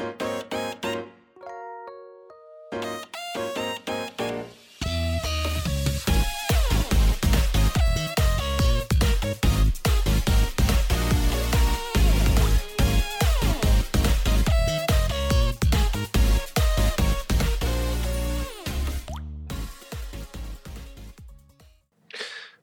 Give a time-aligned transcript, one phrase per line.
[0.00, 0.29] ん?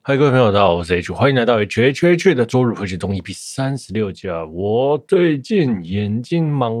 [0.08, 4.42] 嗨，各位朋友，大家好，我是 H，欢迎来到 H H H 的周日回血中 EP 三十六集啊。
[4.46, 6.74] 我最近眼睛忙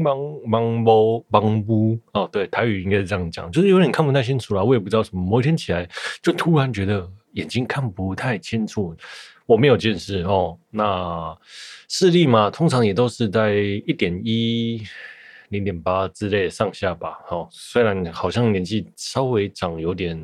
[0.00, 4.64] 忙忙不忙不哦，对，台语应该是这样讲，就是有点看不太清楚了。
[4.64, 5.84] 我也不知道什么，某一天起来
[6.22, 8.94] 就突然觉得眼睛看不太清楚。
[9.44, 11.36] 我没有近视哦，那
[11.88, 14.80] 视力嘛，通常也都是在一点一、
[15.48, 17.18] 零点八之类上下吧。
[17.30, 20.16] 哦，虽然好像年纪稍微长有点。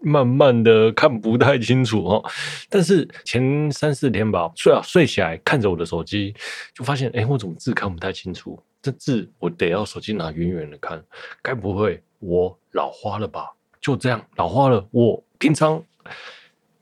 [0.00, 2.24] 慢慢的看不太清楚哦，
[2.70, 6.34] 但是前三四天吧，睡啊睡起来看着我的手机，
[6.74, 8.62] 就发现哎，我怎么字看不太清楚？
[8.80, 11.02] 这字我得要手机拿远远的看，
[11.42, 13.52] 该不会我老花了吧？
[13.80, 15.82] 就这样老花了，我平常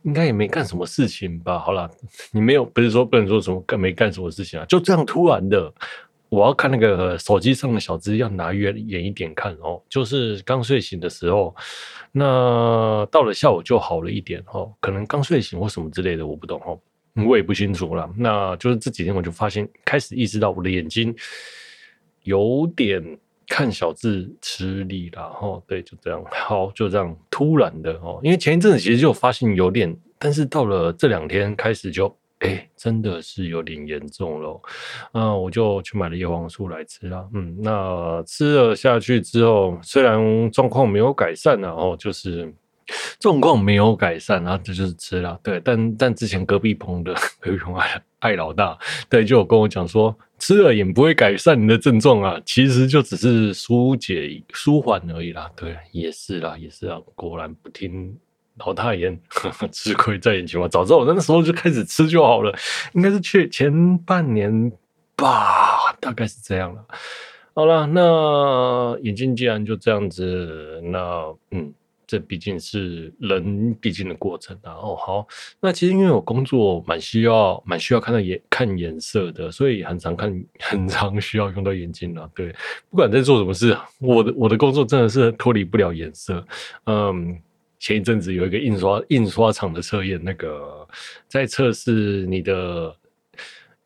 [0.03, 1.59] 应该也没干什么事情吧？
[1.59, 1.91] 好了，
[2.33, 4.67] 你没有不是说不能说什么干没干什么事情啊？
[4.67, 5.73] 就这样突然的。
[6.37, 9.81] 我要看那个手机上的小字，要拿远远一点看哦。
[9.89, 11.57] 就是刚睡醒的时候，
[12.13, 14.71] 那到了下午就好了一点哦。
[14.79, 16.79] 可能刚睡醒或什么之类的，我不懂哦，
[17.27, 18.07] 我也不清楚了。
[18.19, 21.17] 那就是这几天我就发现，开始意识到我的眼睛
[22.25, 23.03] 有点
[23.49, 25.63] 看小字吃力了哦。
[25.67, 28.21] 对，就这样，好，就这样，突然的哦。
[28.23, 32.15] 因为前一阵子其实就发现有点，但是到了这两天开始就。
[32.41, 34.61] 哎，真的是有点严重了，
[35.13, 37.27] 那我就去买了叶黄素来吃啦。
[37.33, 42.53] 嗯，那吃了下去之后，虽然状况没有改善，然后就是
[43.19, 45.41] 状况没有改善，然后这就是吃了。
[45.43, 55.51] 对，但但之前隔壁棚的隔壁棚爱爱老大，对，就有跟我讲说，吃了也不会改善你的症状啊，其实就只是疏解舒缓而已啦。
[55.57, 58.15] 对，也是啦，也是啊，果然不听。
[58.65, 59.17] 老大爷
[59.71, 62.55] 吃亏在眼前嘛，早知道我那时候就开始吃就好了。
[62.95, 64.73] 应该是去前半年
[65.15, 66.85] 吧，大概是这样了。
[67.55, 71.73] 好了，那眼睛既然就这样子，那嗯，
[72.07, 74.73] 这毕竟是人必经的过程啊。
[74.73, 75.27] 哦，好，
[75.61, 82.31] 那其实因为我工作蛮需要，蛮需要看到眼看颜色的，所以很常看， 很常需要用到眼镜了。
[82.35, 82.55] 对，
[82.91, 86.43] 不管在做什么事，我的我的工作真的是脱离不了颜色。
[86.85, 87.39] 嗯。
[87.79, 90.87] 前一阵子有一个印刷印刷厂的测验，那个
[91.29, 92.95] 在测试你的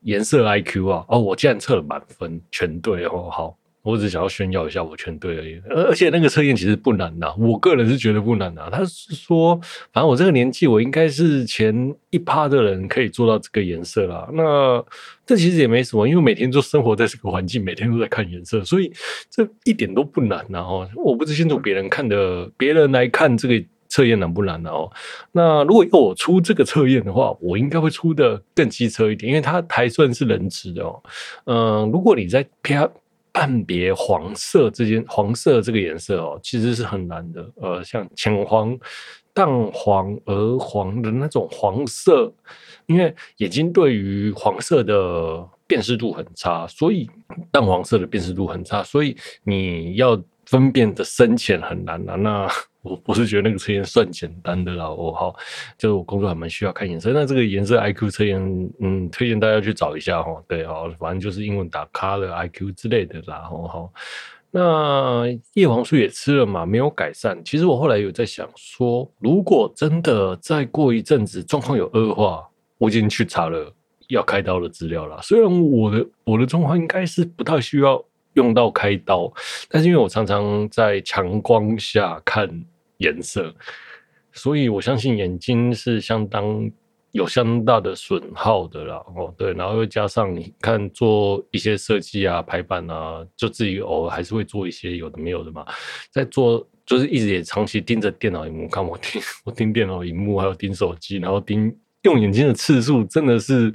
[0.03, 5.61] 颜色 IQ 啊，哦，我竟然测了满分，全对哦，好，我只想要炫耀一下，我全对而已。
[5.69, 8.71] 而且那个测验其实不难呐，我个人是觉得不难呐。
[8.73, 9.61] 他是说，
[9.93, 14.29] 反正我这个年纪，我应该是前一趴的人可以做到这个颜色啦。
[14.33, 14.83] 那
[15.27, 18.93] 这其实也没什么，因为每天都生活在这个环境，每天都在看颜色，所以
[19.29, 20.47] 这一点都不难。
[20.49, 23.63] 然后我不是清楚别人看的，别人来看这个。
[23.91, 24.71] 测验难不难呢？
[24.71, 24.91] 哦，
[25.33, 31.03] 那如果要我出这个测验的话，我应该会出的更机车一点，因为它还算是人质的哦。
[31.45, 32.91] 嗯，如果你在判
[33.33, 37.51] 判别黄色这件黄色这个颜色哦，其实是很难的。
[37.57, 38.79] 呃，像浅黄、
[39.35, 42.33] 淡黄、鹅黄的那种黄色，
[42.87, 47.09] 因为眼睛对于黄色的辨识度很差，所以
[47.51, 52.15] 淡黄色的辨识度很差，所以你要分辨的深浅很难啊。
[52.17, 52.49] 那
[52.83, 55.37] 我我是觉得那个测验算简单的啦，哦好，
[55.77, 57.13] 就是我工作还蛮需要看颜色。
[57.13, 58.41] 那这个颜色 IQ 测验，
[58.81, 60.31] 嗯，推荐大家去找一下哈。
[60.49, 63.49] 对，哦，反正就是英文打 Color IQ 之类的啦。
[63.53, 63.93] 哦好，
[64.51, 67.41] 那叶黄素也吃了嘛，没有改善。
[67.45, 72.49] 其实我后来有在想说，如果真的再过一阵子状况有恶化，
[72.79, 73.73] 我已经去查了
[74.09, 75.21] 要开刀的资料了。
[75.23, 78.03] 虽然我的我的状况应该是不太需要
[78.35, 79.33] 用到开刀，
[79.69, 82.49] 但是因为我常常在强光下看。
[83.03, 83.51] 颜色，
[84.31, 86.71] 所以我相信眼睛是相当
[87.13, 88.97] 有相当大的损耗的啦。
[89.17, 95.67] 哦，对，然后又加上你看做一些设计啊、排版啊，就自己偶尔还是会做一些有的没有的嘛。
[96.11, 103.73] 在做就是一直也长期盯着电脑荧幕看，我盯我盯电脑荧幕，还有盯手机，然后盯用眼睛的次数真的是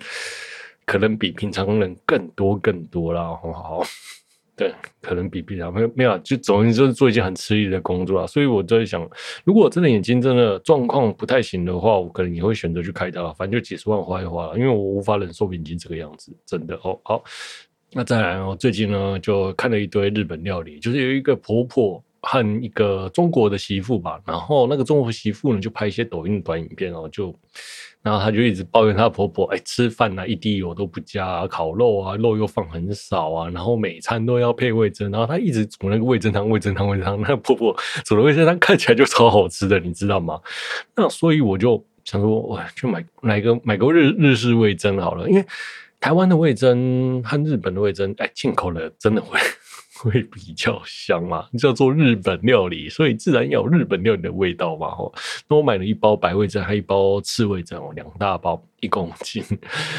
[0.85, 3.23] 可能比平常人更多更多啦。
[3.23, 3.83] 好不好。
[4.57, 8.25] 对，可能比平常没有没有，就总之就是做一件很吃力的工作啊。
[8.25, 9.05] 所以我在想，
[9.43, 16.97] 如果我真的眼睛真的状况不太行的话，我可能也会选择去开刀，反正就几十万花一花了，因为我无法忍受眼睛这个样子，真的哦。
[17.03, 17.21] 好，
[17.91, 27.37] 那再来哦，最近呢就看了一堆日本料理，就是有一个婆婆和一个中国的媳妇吧，然后那个中国媳妇呢就拍一些抖音短影片哦，就
[28.05, 37.75] 然后她就一直抱怨她婆婆，哎，吃饭啊一滴油都不加啊，烤肉啊肉又放很少啊，然后每餐都要配味噌，然后她一直煮那个味噌汤，味噌汤，味噌汤，那婆婆
[38.05, 40.39] 煮的味噌汤看起来就超好吃的，你知道吗？
[40.95, 45.43] 那所以我就想说，我就买买个买个日日式味噌好了，因为
[45.99, 49.39] 台湾的味噌和日本的味噌，哎，进口的真的会。
[50.03, 54.89] 会比较香嘛，叫做日本料理，所以自然要有日本料理的味道嘛。
[54.91, 55.13] 吼，
[55.47, 59.43] 那我买了一包白味噌，还一包赤味噌哦，两大包一公斤。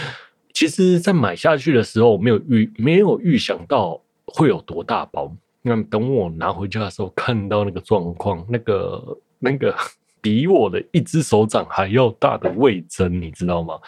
[0.53, 5.35] 其实，在买下去的时候，没有预没有预想到会有多大包。
[5.63, 9.75] 那等我拿回家的时候，看到那个状况，那个那个
[10.21, 13.79] 比我的一只手掌还要大的味噌，你知道吗？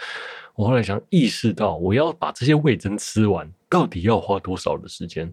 [0.54, 5.32] 我后来想意识到，我要把这些味噌吃完，到底要花多少的时间？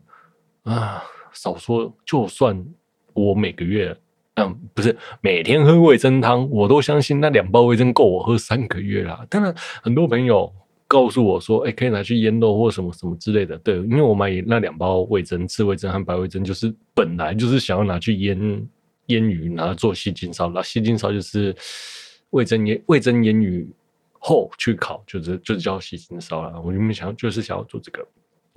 [0.65, 2.65] 啊，少说，就算
[3.13, 3.95] 我每个月，
[4.33, 9.25] 嗯，不是每天喝味噌汤，我都相信那两包味噌够我喝三个月啦。
[9.29, 9.53] 当然，
[9.83, 10.51] 很多朋友
[10.87, 13.55] 告诉我说，哎、可以拿去腌肉或什么什么之类的。
[13.59, 18.67] 对，因为我买那两包味噌，赤味噌和白味噌，就是本来就是想要拿去腌
[19.05, 20.49] 腌鱼，拿来做西京烧。
[20.49, 21.55] 那西京烧就是
[22.31, 23.69] 味噌腌味噌腌鱼
[24.19, 26.59] 后去烤，就是就是叫西京烧啦。
[26.59, 28.03] 我原本想就是想要做这个。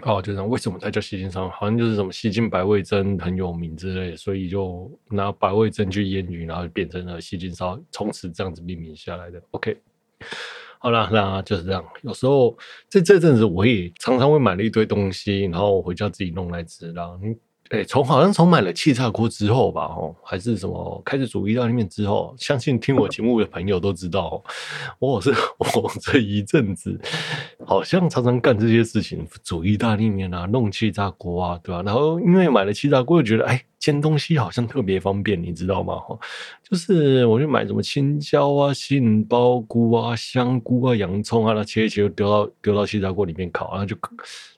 [0.05, 1.49] 哦，就这样，为什么它叫西京烧？
[1.50, 9.43] 好像就是什么西京白味噌很有名之类，所以就拿白味噌去腌鱼，然后变成了西京烧，从此这样子命名下来的。
[9.50, 9.77] OK，
[10.79, 11.85] 好啦，那就是这样。
[12.03, 12.56] 有时候
[12.89, 17.19] 在这阵子，我也常常会买了一堆东西，然后回家自己弄来吃然后。
[17.70, 24.43] 哎，从好像从买了气炸锅之后吧，哦，还是什么开始煮意大利面之后，相信听我节目的朋友都知道，
[24.99, 26.99] 我是 我这一阵子
[27.67, 31.82] 好像常常干这些事情，煮意大利面啊，弄气炸锅啊，对吧？
[31.82, 35.97] 然后因为买了气炸锅，又觉得哎，煎东西好像特别方便，你知道吗？
[35.97, 36.19] 哈，
[36.67, 43.94] 就是我去买什么青椒啊、杏鲍菇啊、香菇啊、洋葱啊，那切一切就丢到丢到气炸锅里面烤，然后就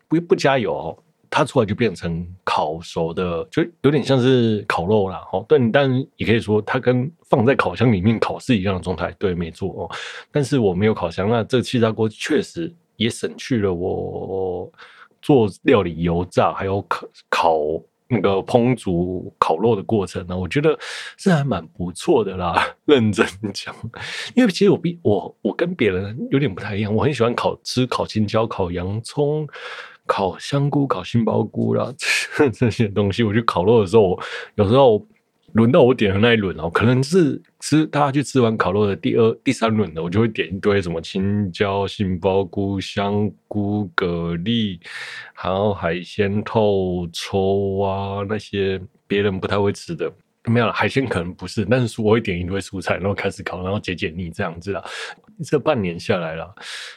[0.06, 0.96] 不不加油。
[1.30, 5.22] 它出来就变成烤熟的，就有点像是烤肉啦。
[5.32, 9.14] 哦，对，但也可以说它跟放在烤箱里面烤是一样的状态。
[9.16, 9.90] 对，没错哦。
[10.32, 14.70] 但是我没有烤箱，那这个气炸锅确实也省去了我
[15.22, 17.58] 做料理油炸还有烤烤
[18.08, 20.36] 那个烹煮烤肉的过程呢。
[20.36, 20.76] 我觉得
[21.16, 22.74] 是还蛮不错的啦。
[22.86, 23.24] 认真
[23.54, 23.72] 讲，
[24.34, 29.46] 因为其实我比我我跟别人有点不太一样，我很喜欢烤吃烤青椒、烤洋葱。
[30.12, 31.94] 烤香菇、烤杏鲍菇啦，
[32.52, 34.20] 这些东西，我去烤肉的时候，
[34.56, 35.06] 有时候
[35.52, 44.80] 轮到我点的那一轮哦，可能是吃大家去吃完烤肉的第二、第三轮的，我就会点一堆什么青椒、杏鲍菇、香菇、蛤蜊，
[45.32, 50.12] 还有海鲜透抽啊，那些别人不太会吃的，
[50.46, 54.82] 没有了海鲜可能不是，但是我会点一堆蔬菜，然后开始烤，然后解解腻这样子啦。
[55.44, 56.52] 这半年下来了，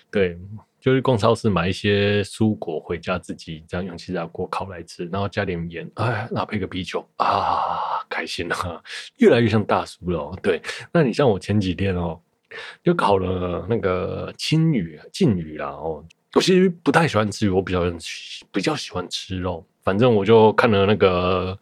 [0.09, 0.36] 对。
[0.83, 8.83] 就是逛超市买一些蔬果回家，自己这样用气炸锅烤来吃，然后加点盐，哎，然后配个啤酒啊，开心啊，
[9.19, 10.38] 越来越像大叔了。
[10.44, 12.19] 对，那你像我前几天哦，
[12.83, 16.03] 就烤了那个青鱼、鯖鱼啦哦。
[16.33, 17.83] 我其实不太喜欢吃鱼，我比较
[18.51, 19.65] 比较喜欢吃肉。
[19.83, 21.57] 反正我就看了那个。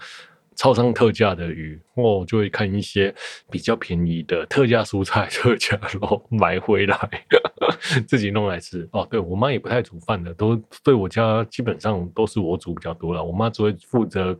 [0.61, 3.11] 超商特价的鱼，我就会看一些
[3.49, 7.25] 比较便宜的特价蔬菜、特价肉买回来，
[8.05, 8.87] 自己弄来吃。
[8.91, 13.23] 哦，对，我妈也不太煮饭的，都对我家基本上都是我煮比较多了。
[13.23, 14.39] 我妈只会负责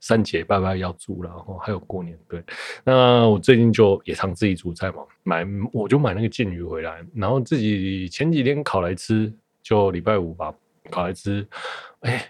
[0.00, 2.18] 三节拜拜要煮，然后还有过年。
[2.28, 2.42] 对，
[2.82, 10.52] 那我最近就也常自己煮菜嘛，买我就买那个鯖鱼回来，然后自己前几天烤来吃，就礼拜五吧，
[10.90, 11.46] 烤来吃，
[12.00, 12.28] 哎。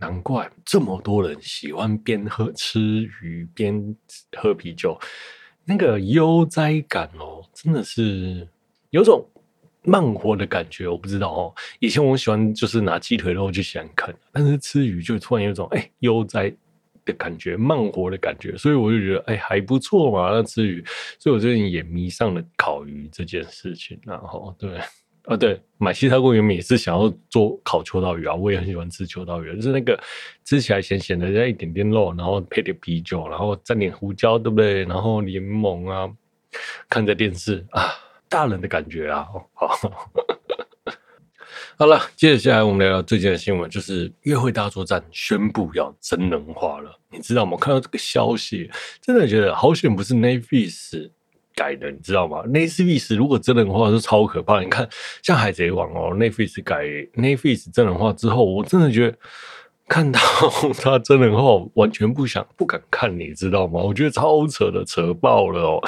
[0.00, 2.80] 难怪这么多人喜欢边喝吃
[3.22, 3.94] 鱼边
[4.34, 4.98] 喝啤酒，
[5.64, 8.48] 那个悠哉感哦，真的是
[8.88, 9.22] 有种
[9.82, 10.88] 慢活的感觉。
[10.88, 16.50] 我不知道哦，以前我喜欢就是拿鸡腿肉就喜欢啃，但是吃鱼就突然有种哎悠哉
[17.04, 20.30] 的感觉，慢活的感觉，所以我就觉得哎还不错嘛。
[20.30, 20.82] 那吃鱼，
[21.18, 24.00] 所以我最近也迷上了烤鱼这件事情。
[24.06, 24.80] 然后对。
[25.30, 29.96] 啊，对，买气炸锅原本也是想要做烤秋刀鱼啊，我也很喜欢吃秋刀鱼，就是那个
[30.44, 34.84] 吃起来咸咸的，加一点点肉，然后配点啤酒，然后蘸点胡椒，对不对？
[34.86, 36.10] 然后柠檬啊，
[36.88, 37.92] 看着电视啊，
[38.28, 39.24] 大人的感觉啊。
[39.54, 39.68] 好，
[41.78, 47.56] 好了，接着下来我们聊聊最近的新闻，就是《约会大作战》宣布要真人化了，你知道吗？
[47.56, 48.68] 看到这个消息，
[49.00, 51.08] 真的觉得好险不是 Netflix。
[51.60, 54.62] 改的，你知道吗？Netflix 如果真人化是超可怕。
[54.62, 54.88] 你看，
[55.22, 59.18] 像海贼王哦，Netflix 改 Netflix 真人化之后，我真的觉得
[59.86, 60.18] 看到
[60.80, 63.78] 他真人后，完全不想不敢看，你知道吗？
[63.82, 65.78] 我觉得超扯的，扯爆了哦！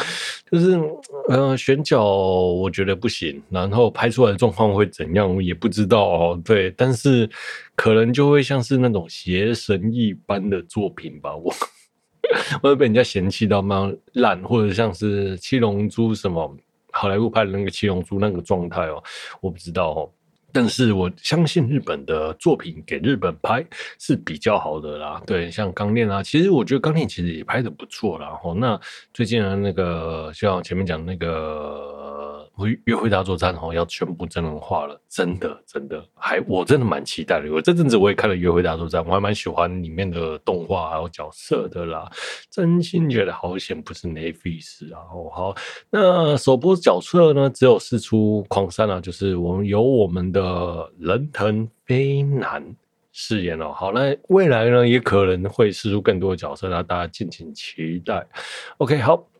[0.51, 0.79] 就是
[1.31, 6.43] 呃，选角我觉得不行，然后拍出来的状况会怎样，我也不知道哦。
[6.45, 7.31] 对，但是
[7.75, 11.51] 可能就会像是那种邪神一般的作品吧，我
[12.63, 16.57] 会被人家嫌弃到吗烂，或者像是七龙珠什么
[16.91, 19.03] 好莱坞拍的那个七龙珠那个状态哦，
[19.41, 20.11] 我不知道哦。
[20.53, 23.65] 但是我相信日本的作品给日本拍
[23.99, 28.39] 是比较好的啦，对，像钢炼啊，其实我觉得钢炼其实也拍的不错啦。
[28.45, 28.79] 哦，那
[29.15, 32.02] 最近的那个像前面讲那个。
[32.85, 37.51] 约会大作战哦，要全部真人化了，真的真的，还我真的蛮期待的。
[37.51, 42.11] 我这阵子我也看了约会大作战，我还蛮喜欢里面的动画还有角色的啦，
[42.51, 45.01] 真心觉得好险不是 Netflix 啊。
[45.13, 45.55] 哦，好，
[45.91, 52.63] 那首播角色呢，只有四出狂三啊，就是我们由我们的人藤飞男
[53.13, 53.73] 饰演哦。
[53.73, 58.27] 好，那未来呢也可能会试出更多的角色，那大家敬请期待。
[58.77, 59.32] OK，好。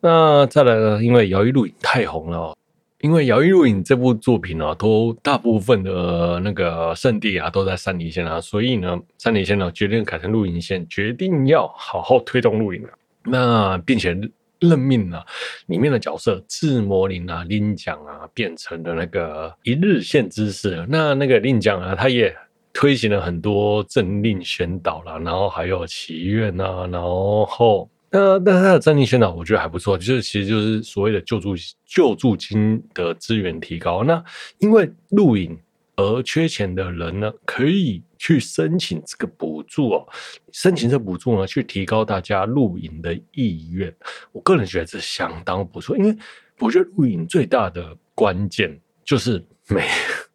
[0.00, 1.02] 那再来呢？
[1.02, 2.56] 因为《摇曳露营》太红了哦，
[3.00, 12.88] 因为《摇曳露营》这部作品啊，都大部分的那个圣地啊都在山梨县啊，所以呢，山梨县呢决定改成露营县，决定要好好推动露营了。
[13.24, 14.14] 那并且
[14.60, 15.24] 任命了
[15.66, 20.86] 里面的角色志摩林啊、林奖啊，变成了那个一日县知事。
[20.88, 22.34] 那那个令奖啊，他也
[22.72, 27.88] 推行了很多政令宣导啦，然后还有祈愿啊，然后。
[28.16, 31.52] 那但是他的战力宣导，我觉得还不错，就是其实就是所谓的救助
[31.84, 34.04] 救助金的资源提高。
[34.04, 34.22] 那
[34.58, 35.58] 因为露营
[35.96, 40.06] 而缺钱的人呢，可以去申请这个补助哦，
[40.52, 43.92] 申请这补助呢，去提高大家露营的意愿。
[44.30, 46.16] 我个人觉得这相当不错，因为
[46.60, 49.84] 我觉得露营最大的关键就是没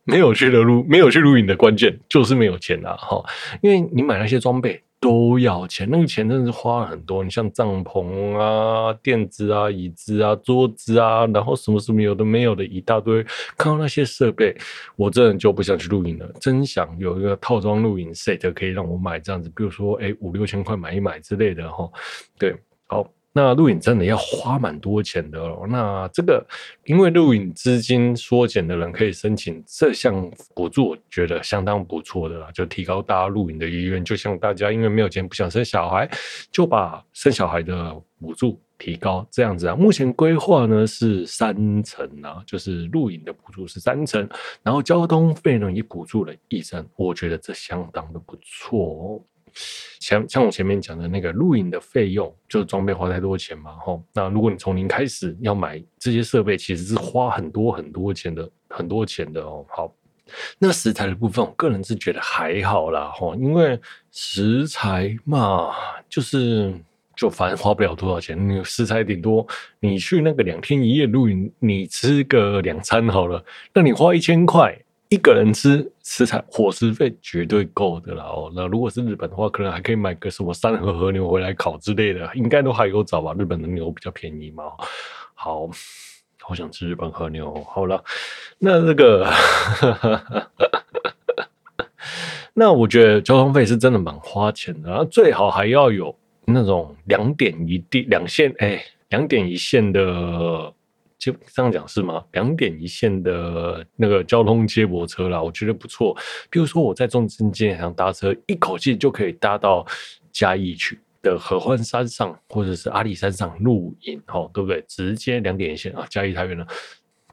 [0.04, 3.24] 没有去的露没有去露营的关键就是没有钱啊哈，
[3.62, 4.84] 因为你买那些装备。
[5.00, 7.24] 都要钱，那个钱真的是花了很多。
[7.24, 13.24] 你像帐篷啊、垫子啊、椅子啊、桌子啊，然后什么什么有的没有的一大堆。
[13.58, 14.56] 看到那些设备，
[14.96, 16.30] 我真的就不想去露营了。
[16.42, 21.90] 真想有一个套装露营 set 可以让我买这样子，比如说哎五六千块买一买之类的哈。
[22.38, 22.56] 对，
[22.88, 23.08] 好。
[23.40, 25.66] 那录影真的要花蛮多钱的哦。
[25.70, 26.46] 那这个
[26.84, 34.04] 因为录影资金缩减的人可以申请这项补助，我觉得相当不错的啦，就提高大家录影的意愿。
[34.04, 36.10] 就像大家因为没有钱不想生小孩，
[36.52, 39.76] 就把生小孩的补助提高这样子啊。
[39.76, 44.28] 目前规划呢是三成啊，就是录影的补助是三成，
[44.62, 49.24] 然后交通费呢也补助了一成，我觉得这相当的不错哦。
[50.00, 54.04] 像像我前面讲的那个露营的费用，就是装备花太多钱嘛，吼。
[54.14, 59.66] 那如果你从零开始要买这些设备，其实是花很多很多钱的，很多钱的哦。
[59.70, 59.94] 好，
[60.58, 63.80] 那食材的部分，我个人是觉得还好啦，吼，因为
[64.12, 65.74] 食材嘛，
[66.08, 66.74] 就是
[67.16, 68.38] 就反正花不了多少钱。
[68.50, 69.46] 你食材顶多
[69.80, 74.80] 你去那个两天一夜露营，你吃个两餐好了，那你花一千块。
[75.10, 78.52] 一个人吃食材伙食费绝对够的了哦。
[78.56, 83.34] 那如果是日本的话，可能还可以买个什么三盒和牛回来烤之类的，应该都还有找吧。
[83.38, 84.66] 日本的牛比较便宜嘛。
[85.34, 85.68] 好，
[86.40, 87.52] 好想吃日本和牛。
[87.64, 88.04] 好了，
[88.60, 89.28] 那这个，
[92.54, 100.72] 那我觉得交通费是真的蛮花钱的，最好还要有那种两点一地两线，哎，两点一线的。
[101.20, 102.24] 就这样讲是吗？
[102.32, 106.16] 两点一线的那个交通接驳车啦，我觉得不错。
[106.50, 109.86] 比如说我在中正街想搭车，一口气就可以搭到
[110.32, 114.82] 嘉义去的合欢山上，或者是阿里山上露营，吼，对不对？
[114.88, 116.66] 直接两点一线啊，嘉义太远了，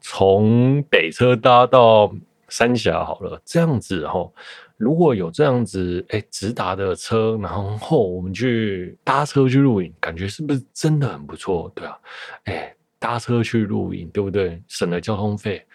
[0.01, 2.13] 从北车搭到
[2.49, 4.35] 三峡好了，这样子吼。
[4.75, 11.71] 如果有这样子哎直达的车，然后我们去搭车去露营，感觉是不是真的很不错？
[11.73, 11.97] 对啊，
[12.43, 12.73] 哎。
[12.99, 14.61] 搭车去露营，对不对？
[14.67, 15.65] 省了交通费，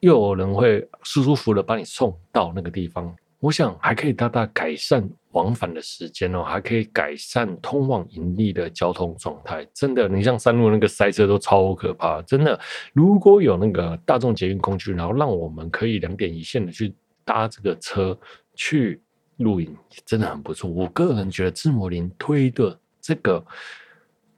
[0.00, 3.14] 又有人会舒舒服服的把你送到那个地方。
[3.38, 9.64] 我想还可以大大改善往返的时间哦，还可以改善通往营地的交通状态。
[9.74, 12.20] 真的，你像山路那个塞车都超可怕。
[12.22, 12.58] 真的，
[12.94, 18.18] 如果有那个大众捷运工具，然后让我们可以两点一线的去搭这个车
[18.54, 19.00] 去
[19.36, 20.68] 露营，真的很不错。
[20.68, 23.44] 我个人觉得志摩林推的这个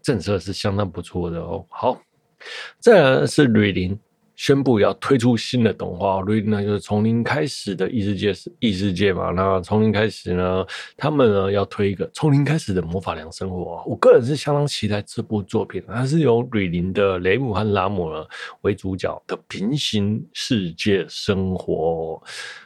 [0.03, 1.65] 政策是相当不错的哦。
[1.69, 2.01] 好。
[2.79, 3.99] 再来是瑞林
[4.37, 9.33] 宣布要推出新的动画，瑞呢就是从零开始的异世界是异世界嘛。
[9.33, 10.65] 那从零开始呢，
[10.97, 13.83] 他们呢要推一个从零开始的魔法良生活。
[13.85, 18.25] 我个人是相当期待这部作品，它是由瑞林的雷姆和拉姆呢
[18.61, 22.23] 为主角的平行世界生活。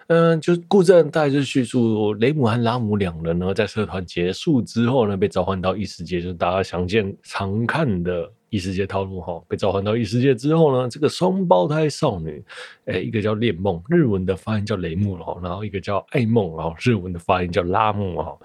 [0.08, 8.30] 嗯，就故事大概就是叙述雷姆和拉姆两人呢在社团结束之后呢被召唤到异世界，就是大家想见常看的。
[8.52, 12.44] 异世界套路哈，被召唤到异世界之后呢，这个双胞胎少女，
[12.84, 18.38] 哎，一个叫恋梦，日文的发音叫雷木哈，然后一个叫爱梦，哦日文的发音叫拉木哈，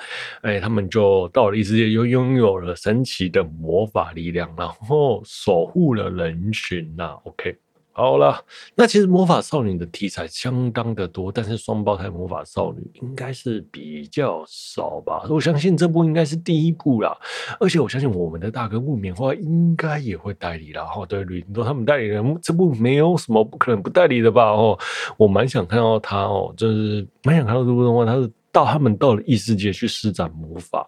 [0.43, 7.57] 诶，他们就到了异世界，又拥有了神奇的魔法力量，然后守护了人群呐，OK。
[7.97, 8.39] 好了，
[8.75, 15.23] 那其实魔法少女的题材相当的多，但是双胞胎魔法少女应该是比较少吧？
[15.27, 17.17] 我相信这部应该是第一部啦，
[17.59, 20.83] 而且我相信我们的大哥木棉花应该也会代理啦。
[20.95, 24.51] 哦，对，吕多他们代理人，这部没有什么不可能不代理的吧？
[24.51, 24.77] 哦，
[25.17, 30.87] 我蛮想看到他哦，就是蛮想看到这部动画，他是到他们到了异世界去施展魔法。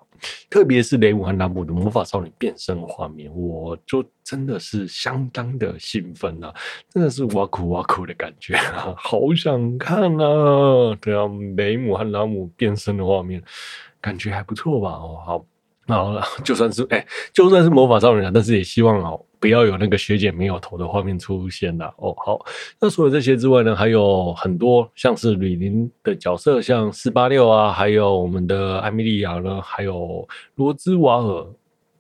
[0.49, 6.53] 特别是雷姆和拉姆的魔法少女变身画面，我就真的是相当的兴奋啊！
[6.89, 10.93] 真的是哇酷哇酷的感觉啊， 好想看啊！
[10.99, 11.25] 对啊，
[11.55, 13.41] 雷姆和拉姆变身的画面，
[14.01, 14.89] 感觉还不错吧？
[14.89, 15.45] 哦，好。
[15.89, 22.15] 好了， 就算是哎、就算是魔法少女啊，但是也希望哦，不要有那个学姐没有头的画面出现了哦。
[22.25, 22.39] 好，
[22.79, 31.45] 那除了这些之外呢，还有很多像是吕林的角色，像四八六啊，还有我们的艾米莉亚呢，还有罗兹瓦尔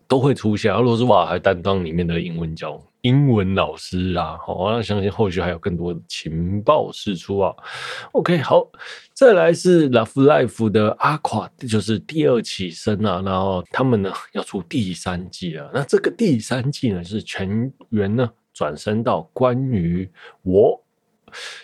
[0.09, 2.83] 都会出现，而罗斯瓦还担当里面的英文教。
[3.01, 7.55] 英文老师啊，好，那相信后续还有更多的情报释出啊。
[8.11, 8.67] OK，好，
[9.13, 15.69] 再来是 Love Life 的阿垮，就是第二起生啊，然后他们呢要出第三季了。
[15.73, 20.09] 那这个第三季呢是全员呢转身到关于
[20.41, 20.83] 我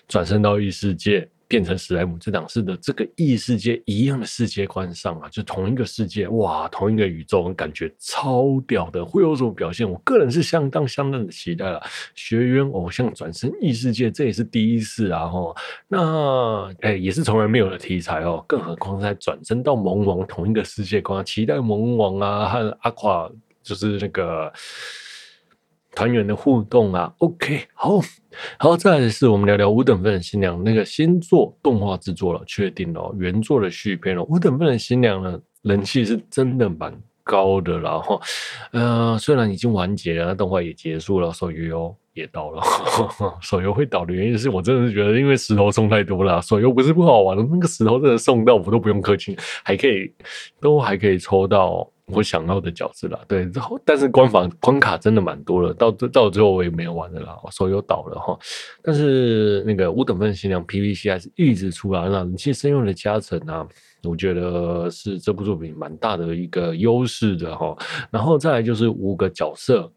[0.08, 1.28] 转身到异世界。
[1.56, 9.90] 变成史莱姆这档事的这个异世界一样的世界观上啊，就同一个世界哇，同一个宇宙，感觉超屌的，会有什么表现？
[9.90, 11.82] 我个人是相当相当的期待了。
[12.14, 15.28] 学员偶像转身异世界，这也是第一次啊！
[15.28, 15.56] 哈，
[15.88, 23.32] 那哎、也是从来没有的题材哦，更何况在转身到萌王同一个世界观，期待萌王啊和阿垮
[23.64, 24.52] 就是那个。
[25.96, 28.00] 团员的互动啊，OK，好
[28.58, 34.22] 好，再来是我们聊聊五等份的新娘那个新作动画制作了，确定了原作的续篇了。
[34.24, 38.22] 五等份的新娘呢，人气是真的蛮高的啦，然后
[38.74, 42.62] 呃，虽然已经完结了，那动画也结束了，手游也倒了。
[43.42, 50.14] 手游会倒的原因是我真的是觉得，因为石头送太多了，手游不是不好玩，那个石头真的送到我都不用氪金，还可以
[50.60, 51.90] 都还可以抽到。
[52.12, 58.38] 我想要的角色啦，对，然后但是关法关卡真的蛮多了，到到最后我也没有玩的啦，我手游倒了哈。
[58.84, 63.68] 但是那个五等分新娘 PVC 还是一直出来，了人气声优的加成啊，
[64.04, 67.76] 我觉得是这部作品蛮大的一个优势的哈。
[68.12, 69.92] 然后再来就是五个角色，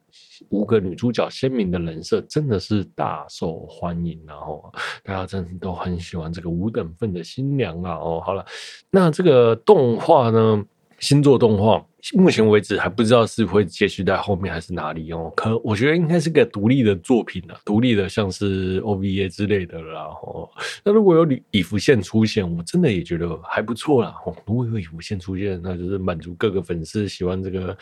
[0.49, 4.73] 五个女主角鲜明的人设，真的是大受欢迎，然后
[5.05, 7.97] 大家真的都很喜欢这个五等份的新娘啊。
[7.97, 8.43] 哦，好了，
[8.91, 10.65] 那这个动画呢？
[10.99, 11.85] 新作动画，
[12.15, 15.33] 目前为止还不知道是会继续在后面还是哪里哦。
[15.37, 20.03] 可我觉得应该是个独立的作品了，独立的像是 OVA 之类的啦。
[20.23, 20.49] 哦，
[20.83, 24.13] 那如果有李李福宪出现，我真的也觉得还不错啦。
[24.27, 27.77] 哦，如果有李福线出现，那就是满足各个粉丝喜欢这个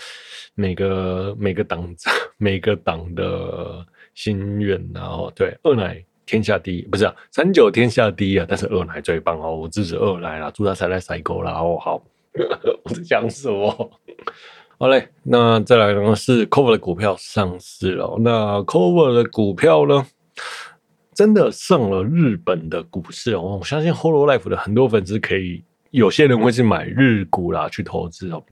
[0.54, 1.96] 每个每个党
[2.36, 4.78] 每个党的心愿。
[4.92, 12.02] 然后对二奶天下第一，不是啊，三九天下第一啊，但是二奶最棒哦，我支持二奶啦，祝他才来赛狗啦哦，好。
[12.84, 13.90] 我在讲什么？
[14.78, 18.16] 好嘞，那再来呢是 Cover 的股票上市了。
[18.20, 20.06] 那 Cover 的股票呢，
[21.14, 23.58] 真的上了日本的股市哦。
[23.60, 28.44] 我相信 Hololive 的很多粉丝可以，有些人会去买日股啦，去投资哦。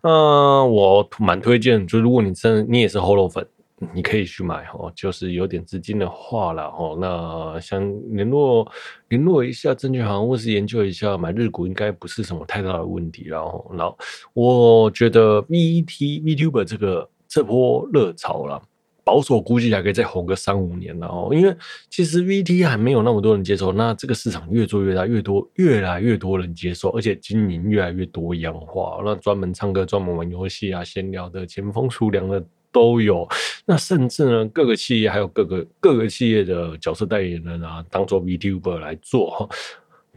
[0.00, 3.46] 嗯，我蛮推荐，就如果你真的你也是 Holo 粉。
[3.92, 6.96] 你可以去买哦，就是有点资金的话了哦。
[6.98, 7.78] 那想
[8.14, 8.66] 联络
[9.08, 13.24] 联络一下证券行，或是研究一下买日股，应该不是什么太大的问题。
[13.26, 13.94] 然后，然后
[14.32, 18.62] 我觉得 VT VTuber 这个这波热潮了，
[19.04, 21.28] 保守估计还可以再红个三五年了哦。
[21.32, 21.54] 因为
[21.90, 29.02] 其实 VT 还没有那么多人接受，那这个市场越做越大，越多越来越多人接受，而且经营越来越多样化。
[29.04, 32.42] 那专门唱歌、专门玩游戏啊、闲聊的、前锋出粮的。
[32.76, 33.26] 都有，
[33.64, 39.48] 那甚至呢，各个企业还有各个各个企业的角色代言人啊，当做 VTuber 来做，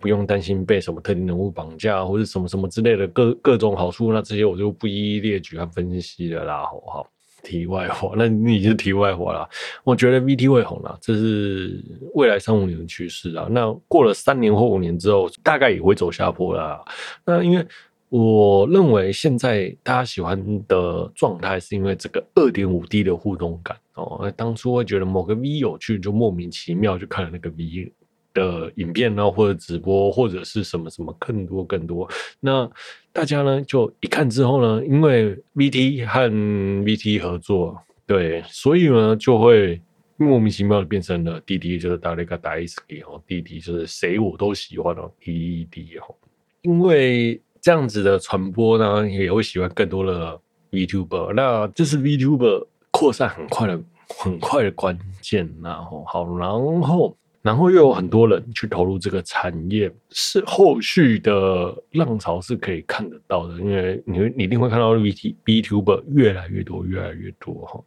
[0.02, 7.08] 不用担心被什么特定人物绑架或者什么什么之类的各各种好处，那这些我就不一一列举和分析了啦，好好？
[7.42, 9.48] 题外话，那你就是题外话啦。
[9.86, 11.82] 我觉得 VT 会红啦，这是
[12.14, 13.48] 未来三五年的趋势啊。
[13.50, 16.84] 那过了三年或五年之后，大概也会走下坡啦。
[17.26, 17.66] 那因为
[18.10, 24.32] 我认为现在大家喜欢的状态，是因为这个二点五 D 的互动感哦。
[24.36, 27.92] 当初会觉得某个 V 有趣，就莫名其妙就看了那个 V。
[28.32, 32.08] 的影片呢，或者直播，或者是什么什么更多更多，
[32.40, 32.70] 那
[33.12, 39.82] 大家呢就一看之后呢，因为 VT 和 VT 合作，对，所以呢就会
[40.16, 46.16] 莫名其妙的变成了弟弟，就是大家个大 S 哦，弟弟就是谁我都喜欢哦，弟弟哦，
[46.62, 50.40] 因为这样子的传播呢，也会喜欢更多的
[50.72, 53.80] VTuber，那这是 VTuber 扩散很快的
[54.18, 57.16] 很快的关键，然后好，然后。
[57.42, 67.82] 然后又有很多人去投入这个产业，是后续的浪潮是可以看得到的，因为你你一定会看到 VT VTuber 越来越多，越来越多哈。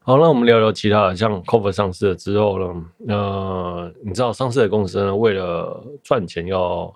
[0.00, 6.92] 好，那我们聊聊其他的，像 Cover 上市了之后呢，呃，你知道上市的公司呢，为了赚钱要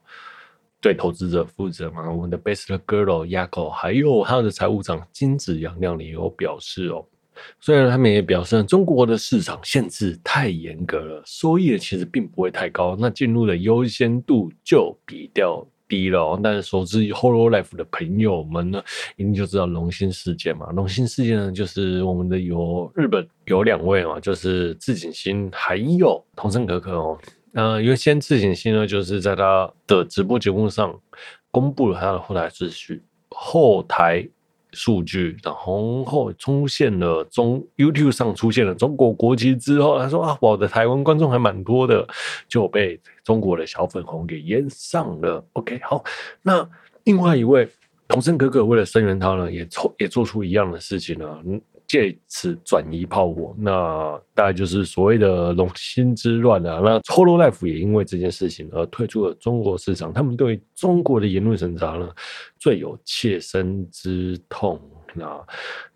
[0.80, 2.10] 对投资者负责嘛？
[2.10, 7.04] 我们的 Best Girl Yako 还有他的财务长金子阳亮也有表示哦。
[7.58, 16.38] 虽然他们也表示，中国的市场限制太严格了，收益其实并不会太高，那进入的优先度就比较低了。
[16.42, 18.82] 但是熟知 Hololive 的朋友们呢，
[19.16, 20.70] 一定就知道龙心事件嘛。
[20.72, 27.18] 龙心事件呢，就是我们的有日本有两位嘛，就是志景星还有桐生可可哦。
[27.52, 30.98] 呃，因为先志景星呢，就是在他的直播节目上
[31.50, 34.28] 公布了他的后台秩序，后台。
[34.72, 42.06] 数据，然后后出现了中 YouTube 上出现了中国国旗之后，他说啊，我的台湾观众还蛮多的，
[42.46, 45.44] 就被中国的小粉红给淹上了。
[45.54, 46.04] OK，好，
[46.42, 46.64] 那
[47.02, 47.68] 另外一位
[48.06, 51.26] 桐生哥哥为了声援他呢，也做也做出一样的事情呢。
[51.90, 56.78] 借此转移炮火，那大概就是所谓的龙心之乱啊。
[56.84, 60.12] 那 Hololive 也因为这件事情而退出了中国市场。
[60.12, 62.08] 他们对中国的言论审查呢，
[62.60, 64.80] 最有切身之痛。
[65.14, 65.46] 那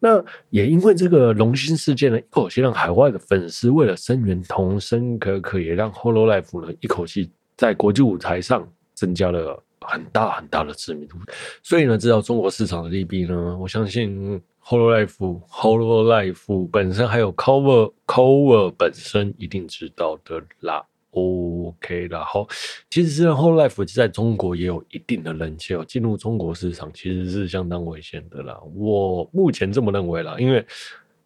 [0.00, 11.16] 那也因为这个龙心事件呢，一口气让海外的粉丝为了声援同生可可，也让 Hololive 呢一口气在国际舞台上增加了很大很大的知名度。
[11.62, 14.42] 所以呢，知道中国市场的利弊呢，我相信。
[14.66, 20.82] Hololive，Hololive 本身还有 Cover，Cover 本身一定知道的啦。
[21.10, 22.46] OK 啦，好，
[22.88, 28.58] 其实是 Hololive 在中国也有一定的人气哦，进入中国市场其实是相当危险的啦。
[28.74, 30.64] 我目前这么认为啦，因为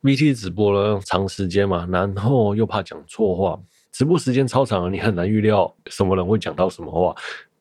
[0.03, 3.57] VT 直播了长时间嘛，然后又怕讲错话，
[3.93, 7.15] 直播时间超长，你很难预料什么人会讲到什么话，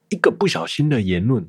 [0.10, 1.48] 一个不小心的言论。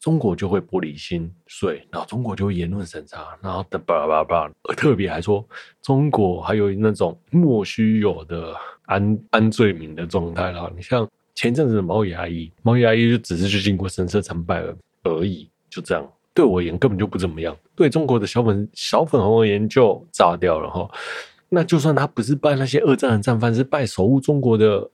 [0.00, 5.44] 中国就会玻璃心碎，然后中国就会言论审查，然后的叭叭叭，特别还说
[5.82, 10.70] 中国还有那种莫须有的安安罪名的状态啦。
[10.76, 16.08] 你像前阵子的毛阿姨，毛阿姨就只是去经过神色参拜了而已，就这样。
[16.32, 20.88] 对我而言根本就不怎么样，对中国的小粉小粉红而言就炸掉了哈。
[21.48, 24.88] 那就算他不是拜那些二战的战犯，是拜守护中国的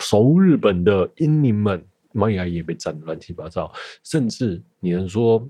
[0.00, 1.80] 守护日本的英灵们。
[2.18, 5.48] 毛牙也被占得乱七八糟，甚至你能说，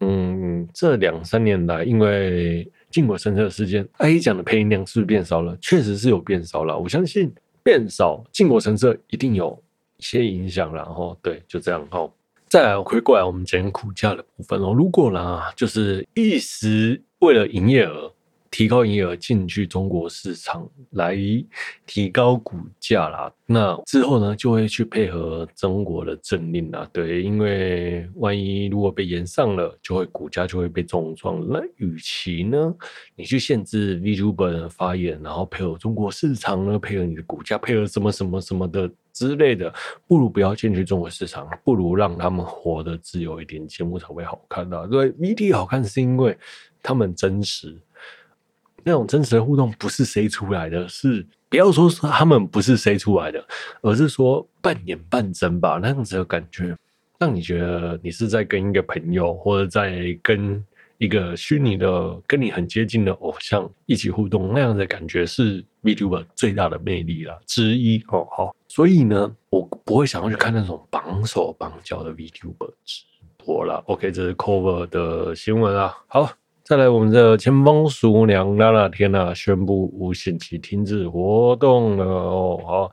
[0.00, 5.56] 嗯，这两三年来，因为靖国神社事件，A 讲的配音量是不是变少了？
[5.60, 6.78] 确实是有变少了。
[6.78, 9.62] 我相信变少，靖国神社一定有
[9.98, 10.74] 一些影响。
[10.74, 11.86] 然后，对，就这样。
[11.90, 12.10] 哦，
[12.48, 14.72] 再来回过来，我们讲股价的部分哦。
[14.72, 18.12] 如果呢，就是一时为了营业额。
[18.56, 21.14] 提高营业额进去中国市场来
[21.84, 26.88] 提高股价啦，那之后呢，就会去配合中国的政令啦。
[26.90, 31.46] 对，因为万一如果被延上了，就会股价就会被重创。
[31.46, 32.74] 那与其呢，
[33.14, 39.70] 你去限制 VTuber 的发言，然后配合中国市场呢，配合你的股价，配合什么什么什么的之类的，
[40.06, 44.88] 不如不要进去中国市场，不如让他们活得自由一点，节目才会好看的。
[44.88, 46.34] 对，VT 好看是因为
[46.82, 47.78] 他们真实。
[48.88, 53.44] 那种真实的互动不是谁出来的，是不要说是他们不是谁出来的，
[53.82, 56.72] 而是说半演半真吧，那样子的感觉，
[57.18, 60.64] 让你觉得你是在跟一个朋友，或者在跟
[60.98, 68.24] 一个虚拟的、跟你很接近的偶像一起互动，那样的感觉是 VTuber 最大的魅力啦之一哦。
[68.30, 73.02] 好，所以呢，我不会想要去看那种绑手绑脚的 VTuber 直
[73.36, 73.82] 播啦。
[73.86, 75.92] OK，这是 Cover 的新闻啊。
[76.06, 76.30] 好。
[76.68, 82.60] 再来，我们的前风俗娘娜娜天呐宣布无限期停止活动了哦。
[82.66, 82.92] 好，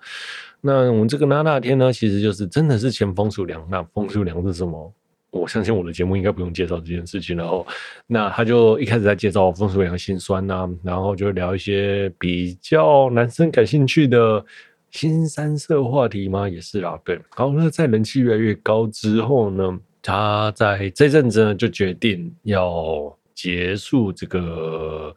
[0.61, 3.67] 那我们这个娜娜天呢，其实就是真的是前风俗娘。
[3.71, 4.93] 那风俗娘是什么？
[5.31, 7.35] 我相信我的节目应该不用介绍这件事情。
[7.35, 7.65] 然后，
[8.05, 14.45] 那他就一开始在介绍风俗养心酸呐、然后就聊一些比较男生感兴趣的
[14.91, 16.95] 新三色话题嘛，也是啦。
[17.03, 25.15] 对，好，那在人气越来越高之后呢，他在这阵子呢就决定要结束这个。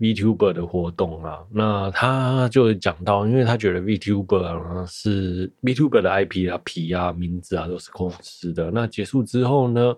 [0.00, 8.70] VTuber 的活动啊，那他就讲到，因为他觉得 VTuber 是 VTuber 的 IP 啊、皮啊、名字啊都是公司的。
[8.70, 9.94] 那结束之后呢，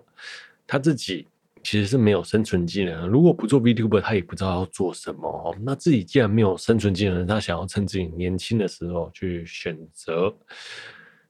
[0.67, 1.25] 他自己
[1.63, 3.07] 其实是没有生存技能。
[3.07, 5.55] 如果不做 VTuber，他也不知道要做什么。
[5.61, 10.35] 那自己既然没有生存技能，他想要趁自己年轻的时候去选择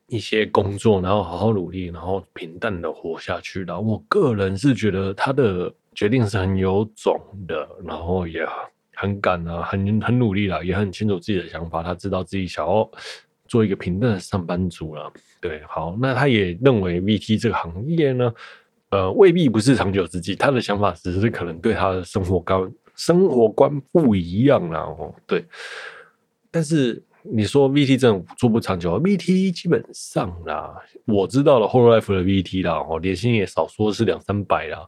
[0.07, 3.63] 一些工作，然后好好努力，然后平淡的活下去。
[3.65, 5.71] 然后我个人是觉得他的。
[5.93, 8.45] 决定是很有种的，然后也
[8.95, 11.81] 很敢啊，很很努力啦，也很清楚自己的想法。
[11.81, 12.89] 他知道自己想要
[13.47, 15.11] 做一个平淡的上班族了。
[15.41, 18.33] 对，好，那他也认为 VT 这个行业呢，
[18.89, 20.35] 呃，未必不是长久之计。
[20.35, 24.81] 他的想法只是可能对他的生活观生活观不一样啦。
[24.81, 25.45] 哦，对。
[26.51, 30.75] 但是你说 VT 真的做不长久，VT 基本上啦，
[31.05, 34.87] 我知道了 Hololive 的 VT 啦，哦，年薪也少说是两三百啦。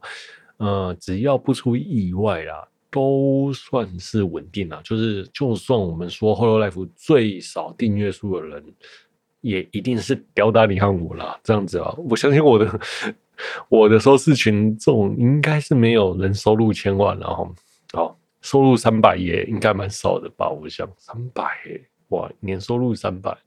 [0.57, 4.79] 呃，只要不出意外啦，都算是稳定啦。
[4.83, 8.63] 就是，就算我们说 Hello Life 最少订阅数的人，
[9.41, 11.37] 也一定是吊打你和我啦。
[11.43, 12.79] 这样子啊，我相信我的
[13.67, 17.53] 我的收视群众应该是没有人收入千万，然后
[17.91, 20.49] 好收入三百也应该蛮少的吧？
[20.49, 21.43] 我想三百
[22.09, 23.37] 哇，年收入三百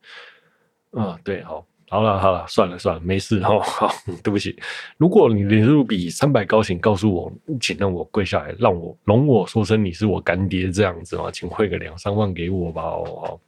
[0.91, 1.67] 啊，对，好。
[1.91, 3.59] 好了好了，算了算了，没事哦。
[3.65, 3.91] 好，
[4.23, 4.55] 对不起。
[4.99, 12.83] 如果你年入比三百高，请告诉我，请让我跪下来，让我容我说声你是我干爹这样子嘛，请汇个两三万给我吧。
[12.83, 13.41] 哦，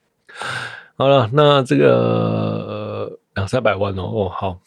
[0.96, 4.58] 好了，那这个两三百万哦，哦好，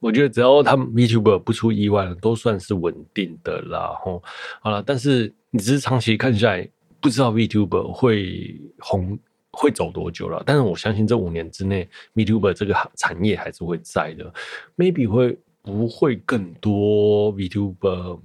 [0.00, 3.96] 我觉得只要他们 VTuber 不出意外，都算是稳定的啦。
[4.04, 4.20] 哦，
[4.60, 6.68] 好了，但是你只是长期看下来，
[7.00, 9.16] 不知道 VTuber 会红。
[9.52, 10.42] 会走多久了？
[10.44, 14.32] 但是我相信这五年之内，VTuber 这个产业还是会在的。
[14.76, 18.20] Maybe 会不会更多 VTuber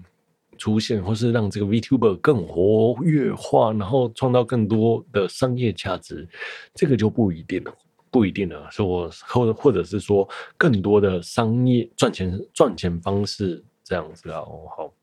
[0.58, 6.28] 出现，或是让这个 VTuber 更活跃化，然后创造更多的商业价值？
[6.74, 7.74] 这个就不一定了，
[8.12, 8.70] 不一定了。
[8.70, 14.40] 说或或者是说更多的商业赚钱赚钱方式这样子啊？
[14.40, 14.94] 哦，好。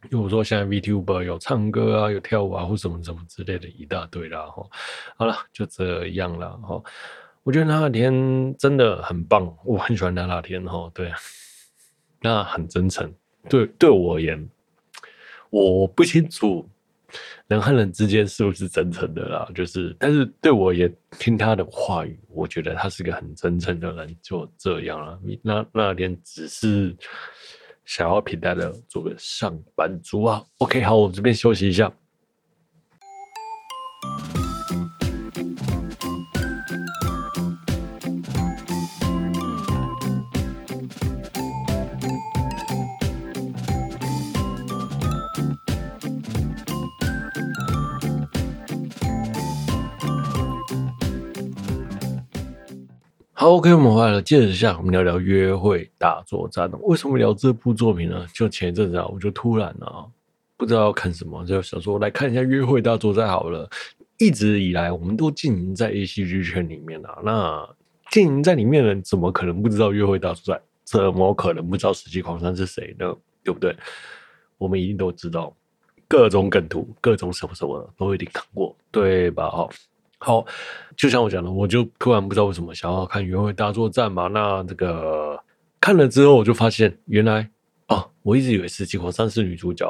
[0.00, 4.64] 比如说现在 VTuber 有唱歌啊，有跳舞啊，或什么什么之类的一大堆啦，哈，
[5.16, 6.80] 好了，就这样了，哈。
[7.42, 11.12] 我觉得那天真的很棒，我很喜欢那那天，哈，对，
[12.20, 13.12] 那很真诚，
[13.48, 14.48] 对，对我而言，
[15.50, 16.68] 我不清楚
[17.48, 25.18] 人和人之间是不是真诚的啦，就是，但是对我也，听他的话语，我觉得他是个很真诚的人，就这样了。
[25.42, 26.96] 那那天只是。
[27.88, 31.90] 想要平淡的做个上班族啊，OK，好，我们这边休息一下。
[53.48, 54.20] ，OK，我们回来了。
[54.20, 56.70] 接着下，我们聊聊《约会大作战》。
[56.82, 58.26] 为什么聊这部作品呢？
[58.34, 60.04] 就前一阵子啊，我就突然啊，
[60.58, 63.66] 不知道要看什么，就想说来看一下《约会大作战》好了。
[64.18, 67.66] 一直以来，我们都经营在 ACG 圈里面啊，那
[68.10, 70.56] 经营在里面的人，怎么可能不知道《约会大作战》？
[70.84, 73.16] 怎么可能不知道十七狂三是谁呢？
[73.42, 73.74] 对不对？
[74.58, 75.56] 我们一定都知道，
[76.06, 79.48] 各种梗图，各种什么什么的，都一定看过，对吧？
[79.48, 79.70] 好。
[80.18, 80.44] 好，
[80.96, 84.26] 就像我讲的，我就突然不知道为什么想要看《原味大作战》嘛。
[84.26, 85.40] 那这个
[85.80, 87.48] 看了之后，我就发现原来
[87.86, 89.88] 哦，我一直以为十七狂三是女主角，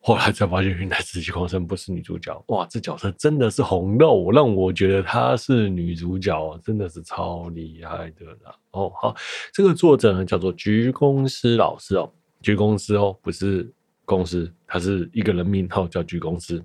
[0.00, 2.40] 后来才发现原来十七狂三不是女主角。
[2.48, 8.54] 哇，这角色真的是红到让我觉得她是女主角，真的是超厉害的啦。
[8.70, 9.14] 哦，好，
[9.52, 12.08] 这个作者呢叫做菊公司老师哦，
[12.42, 13.68] 菊公司哦，不是
[14.04, 16.64] 公司，他是一个人名号叫菊公司。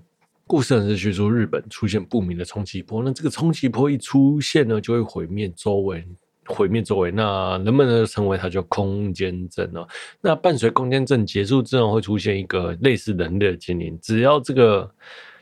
[0.50, 6.04] 故事是叙述日本出现不明的冲击波，那这个冲击波一出现呢，就会毁灭周围，
[6.44, 7.12] 毁灭周围。
[7.12, 9.86] 那人们呢，称为它叫空间阵呢。
[10.20, 14.92] 那伴随空间阵结束之后，会出现一个类似人类的精灵，只要这个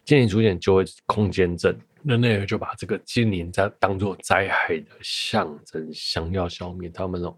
[0.05, 1.75] 精灵出现，就会空间阵。
[2.03, 7.35] 人类就把这个精灵在当做灾害的象征，想要消灭他们哦。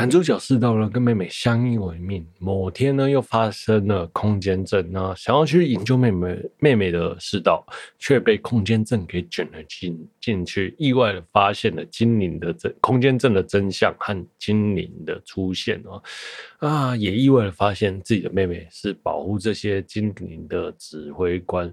[0.00, 2.26] 男主角世道呢，跟妹妹相依为命。
[2.38, 7.62] 某天呢，又发生了空间阵啊，想要去营救妹妹妹妹的世道，
[7.98, 21.70] 却被空间阵给卷了进进去，意外的发现了精灵的真空间阵的真相和精灵的出现啊啊，也意外的发现自己的妹妹是保护这些精灵的指挥官。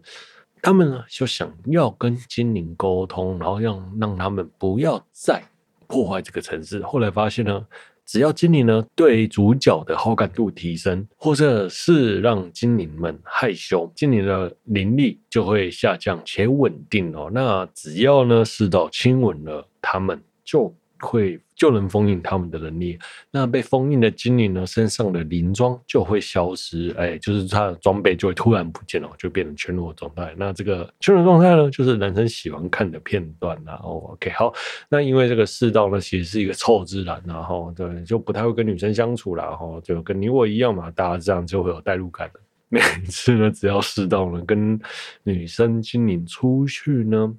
[0.61, 5.41] 他们呢，就想要跟精灵沟通，然后让让他们不要再
[5.87, 6.83] 破坏这个城市。
[6.83, 7.65] 后来发现呢。
[8.07, 17.29] 只要精灵呢对主角的好感度提升，或者是让精灵们害羞，精灵的灵力就会下降且稳定哦。
[17.33, 21.39] 那只要呢世道亲吻了他们，就会。
[21.57, 22.99] 就能封印他们的能力。
[23.31, 30.35] 那被封印的精灵呢，身上的灵装就会消失，哎，就是他的装备就会突然不见了，就变成全裸状态。
[30.37, 33.59] 那这个全裸状态呢，就是男生喜欢看的片段。
[33.65, 34.53] 然后，OK，好，
[34.87, 42.29] 那因为这个世道呢，其实是一个臭自然，然后对，就不太会跟女生相处了，然后就跟你我一样嘛，大家这样就会有代入感。
[42.69, 44.79] 每次呢，只要世道呢跟
[45.23, 47.33] 女生精灵出去呢。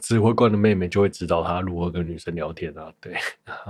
[0.00, 3.14] 指挥官的妹妹就会指导他如何跟女生聊天啊，对，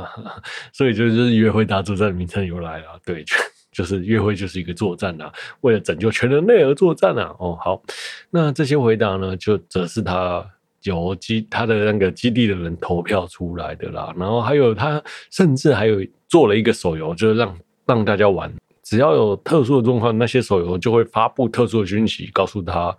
[0.72, 3.24] 所以就是约会大作战名称由来了，对，
[3.70, 7.82] 就是约会就是一个作战啊，为了拯救全人类而作战啊，哦，好，
[8.30, 10.44] 那这些回答呢，就则是他
[10.82, 22.96] 由基他的那个基地的人投票出来的啦，然后还有他甚至还有做了一个手游，就是让让大家玩，只要有特殊的状况，那些手游就会发布特殊的讯息，告诉他。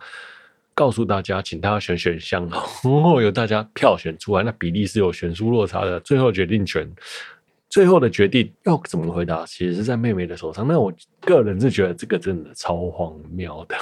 [0.73, 2.59] 告诉大家，请大家选选项，然
[3.03, 5.99] 后由大家票选出来，那比例是有悬殊落差的。
[5.99, 6.89] 最后决定权，
[7.69, 10.67] 最后的决定要怎么回答，其实是在妹妹的手上。
[10.67, 13.75] 那我个人是觉得这个真的超荒谬的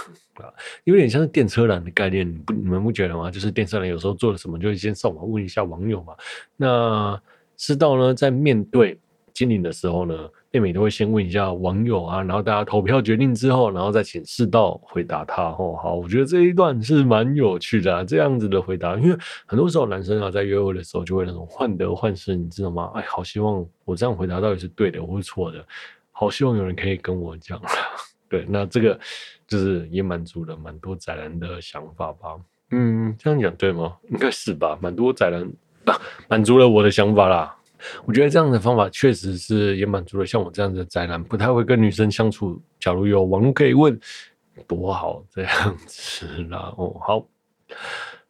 [0.43, 0.51] 啊，
[0.83, 3.31] 有点像是电车男的概念，不你们不觉得吗？
[3.31, 6.13] 就是电车男有时候做了什么，就会先上网问一下网友嘛。
[6.57, 7.21] 那
[7.55, 8.97] 知道呢，在面对
[9.33, 10.15] 精灵的时候呢，
[10.51, 15.43] 妹妹都会先问一下网友啊，然后大家投票决定之后，然后再请世道回答他。
[15.43, 22.91] 哦，好，我觉得这一段是蛮有趣的，这样子的回答，因为很多时候男生啊在约会的时候就会那种患得患失，你知道吗？
[22.95, 25.63] 哎，好希望我这样回答到底是对的，或是错的，
[26.11, 27.61] 好希望有人可以跟我讲。
[28.27, 28.99] 对，那这个
[29.47, 32.35] 就是也满足了蛮多宅男的想法吧。
[32.71, 33.97] 嗯，这样讲对吗？
[34.09, 37.55] 应该是吧，蛮多宅男，满足了我的想法啦。
[38.05, 42.61] 我觉得这样的方法确实是也满足了像我这样的宅男，不太会跟女生相处。
[42.79, 43.99] 假如有网络可以问，
[44.67, 46.73] 多好这样子啦。
[46.77, 47.25] 哦，好，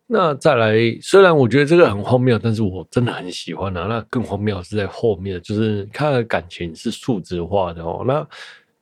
[0.07, 3.85] 那再来，虽然我觉得这个很荒谬，但是我真的很喜欢啊。
[3.87, 8.03] 那更荒谬是在后面，就是他的感情是数字化的哦。
[8.05, 8.27] 那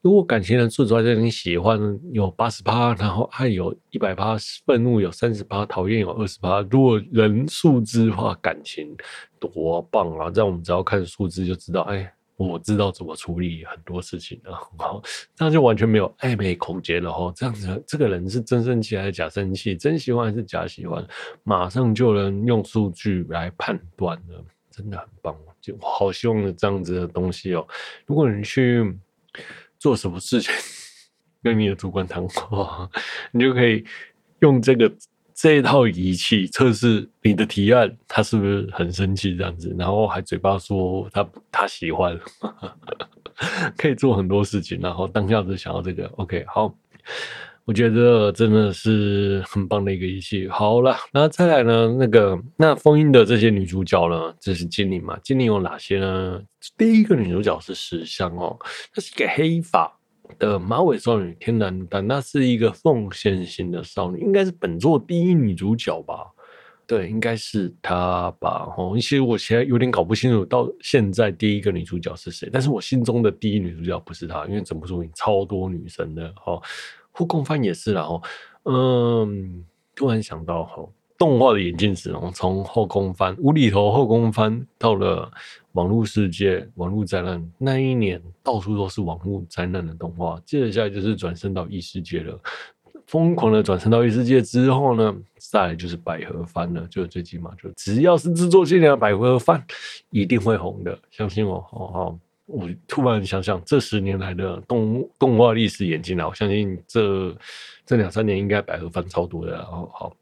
[0.04, 6.62] 如果感情的数值化，就是你喜欢有八十趴，然后爱有一百趴，愤怒有三十趴，讨厌有二十趴。
[6.70, 8.96] 如果人数字化感情
[9.40, 10.30] 多棒啊！
[10.30, 14.54] 这样我们只要看数字就知道，哎，我知道怎么处理很多事情了。
[14.78, 15.02] 好，
[15.36, 17.34] 这样就完全没有暧昧空间了哈。
[17.36, 19.76] 这样子，这个人是真生气还是假生气？
[19.76, 21.06] 真喜欢还是假喜欢？
[21.44, 25.36] 马上就能用数据来判断了，真的很棒。
[25.60, 27.68] 就好希望有这样子的东西哦。
[28.06, 28.96] 如果你去。
[29.80, 30.54] 做什么事情
[31.44, 32.90] 跟你的主管谈话，
[33.32, 33.84] 你就可以
[34.40, 34.92] 用这个
[35.34, 42.20] 这一套仪器测试你的提案，他是不是很生气这样子，然后还嘴巴说他他喜欢，
[43.78, 46.08] 可以做很多事情，然后当下就想要这个。
[46.18, 46.76] OK，好，
[47.68, 50.48] 我觉得真的是很棒的一个仪器。
[50.48, 51.94] 好了，那再来呢？
[52.00, 54.34] 那个那封印的这些女主角呢？
[54.40, 55.20] 这是精灵嘛？
[55.22, 56.42] 精灵有哪些呢？
[56.78, 58.58] 第一个女主角是石像哦，
[58.94, 59.92] 她是一个黑发
[60.40, 66.26] 的马尾少女，天然但那是一个奉献型的少女，应该是本作第一女主角吧？
[66.86, 68.74] 对，应该是她吧？
[68.78, 72.50] 哦，其实我现在有点搞不清楚，到现在第一个女主角是谁？
[72.50, 76.62] 但是我心中的第一女主角不是她，因为整部作品超多女生的哦，
[77.18, 78.22] 后宫番也是啦哦，
[78.66, 80.88] 嗯，突然想到哦。
[81.18, 85.28] 动画的演进史，从后宫番无厘头后宫番到了
[85.72, 90.40] 网络世界，网络灾难那一年到处都是网络灾难的动画。
[90.46, 92.40] 接着下来就是转生到异世界了，
[93.08, 96.86] 疯狂的转生到异世界之后呢，再来就是百合番了。
[96.86, 99.66] 就最起码就只要是制作精良的百合番，
[100.12, 101.60] 一定会红的，相信我。
[101.62, 107.38] 好好，我突然想想，这十年来的动动画历史演进啊，我相信这
[107.86, 109.52] 这两三年应该百合翻超多的。
[109.52, 110.16] 然后好。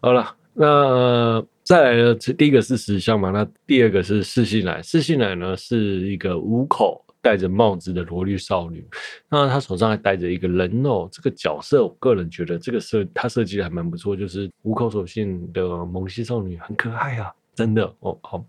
[0.00, 2.14] 好了，那再来呢？
[2.14, 3.30] 这第一个是石像嘛？
[3.30, 4.80] 那第二个是四信奶。
[4.82, 8.86] 四信奶呢是一个五口戴着帽子的萝莉少女，
[9.30, 11.08] 那她手上还戴着一个人偶。
[11.10, 18.16] 这个角色，我个人觉得这个设她设计的还蛮不错，就是五口手信的萌系少女，很可爱啊，真的哦。
[18.22, 18.44] 好，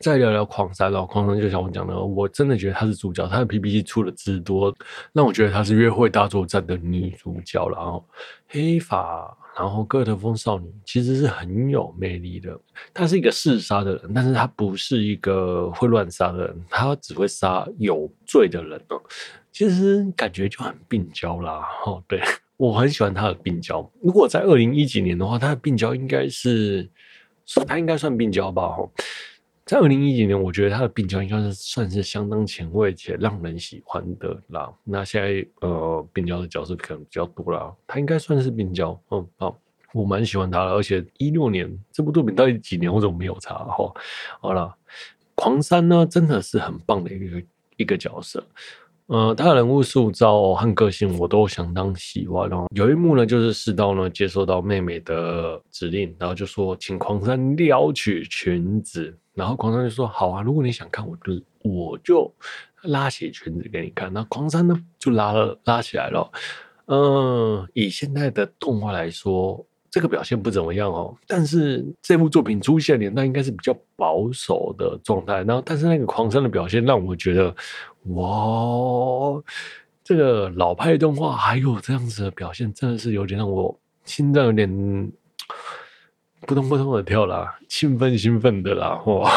[0.00, 4.74] 再聊聊狂三哦，狂三就像我讲的，我真的觉得她是主角，她的 PPT 出的之多，
[5.12, 7.68] 让我觉得她是约会大作战的女主角。
[7.68, 8.04] 然后
[8.48, 12.58] 黑发，然后哥特风少女，其实是很有魅力的。
[12.94, 19.00] 她是一个嗜杀的人，但是她不是一个会乱杀的人，她只会杀有罪的人哦。
[19.52, 21.66] 其实感觉就很病娇啦。
[21.86, 22.20] 哦，对，
[22.58, 23.90] 我很喜欢她的病娇。
[24.02, 26.86] 如果在二零一几年的话，她的病娇应该是，
[27.66, 28.76] 她应该算病娇吧？
[29.66, 34.72] 在二零一几年，我觉得他的病娇应该是算是相当前卫且让人喜欢的啦。
[34.84, 38.96] 那现在呃，病娇的角色可能比较多啦，他应该算是病娇。
[39.10, 39.58] 嗯，好，
[39.92, 40.70] 我蛮喜欢他的。
[40.70, 43.54] 而且一六年这部作品到底几年，我怎么没有查？
[43.64, 43.92] 哈，
[44.40, 44.72] 好了，
[45.34, 47.42] 狂三呢，真的是很棒的一个
[47.78, 48.46] 一个角色。
[49.06, 52.66] 呃，他的人物塑造和个性我都相当喜欢哦。
[52.70, 62.34] 有一幕呢，就是世道呢接受到妹妹的指令，然后就说请狂三撩起裙子，然后狂三就说好啊，如果你想看，我就我就
[62.82, 64.12] 拉起裙子给你看。
[64.12, 66.28] 那狂三呢就拉了拉起来了。
[66.86, 69.64] 嗯、以现在的动画来说。
[69.88, 75.42] 这个表现不怎么样哦，但是这部作品出现年代应该是比较保守的状态。
[75.44, 77.56] 然后，但是那个狂三的表现让我觉得，
[78.08, 79.42] 哇，
[80.04, 83.74] 这个老派动画还有这样子的表现，真的是有点让我
[84.04, 84.68] 心脏有点。
[86.46, 89.30] 扑通扑通的跳啦，兴奋兴奋的啦， 哇！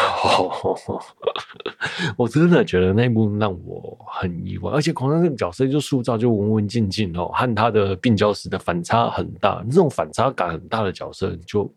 [2.15, 11.73] 我真的觉得那一幕让我很意外，而且狂三这个角色就塑造就文文静静哦，和他的病娇时的反差很大，这种反差感很大的角色，就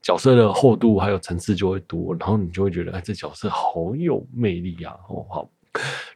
[0.00, 4.94] 角色的厚度还有层次就会多，然后你就会觉得哎，这角色好有魅力啊！
[5.08, 5.50] 哦，好，